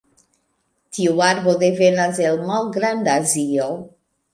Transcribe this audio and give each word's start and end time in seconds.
Tiu 0.97 1.21
arbo 1.27 1.55
devenas 1.67 2.25
el 2.33 2.43
Malgrand-Azio. 2.51 3.75